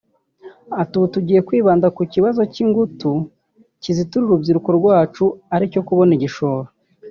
Ati 0.81 0.93
“Ubu 0.97 1.07
tugiye 1.15 1.39
kwibanda 1.47 1.87
ku 1.95 2.01
kibazo 2.13 2.41
cy’ingutu 2.53 3.09
kizitira 3.81 4.23
urubyiruko 4.25 4.69
rwacu 4.79 5.23
ari 5.55 5.65
cyo 5.73 5.81
kubona 5.87 6.11
igishoro 6.17 6.67